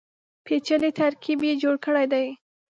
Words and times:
پېچلی 0.45 0.91
ترکیب 0.99 1.39
یې 1.47 1.53
جوړ 1.61 1.75
کړی 1.85 2.05
دی. 2.13 2.27